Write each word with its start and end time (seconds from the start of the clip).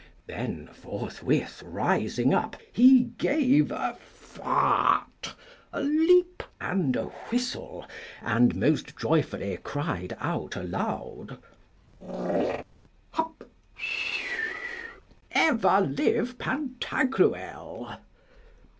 Then 0.25 0.67
forthwith 0.73 1.61
rising 1.63 2.33
up 2.33 2.57
he 2.73 3.01
gave 3.19 3.69
a 3.69 3.95
fart, 4.01 5.35
a 5.71 5.81
leap, 5.83 6.41
and 6.59 6.95
a 6.95 7.03
whistle, 7.29 7.85
and 8.23 8.55
most 8.55 8.97
joyfully 8.97 9.59
cried 9.61 10.17
out 10.19 10.55
aloud, 10.55 11.37
Ever 15.35 15.81
live 15.81 16.39
Pantagruel! 16.39 17.97